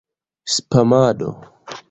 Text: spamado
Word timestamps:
spamado 0.53 1.29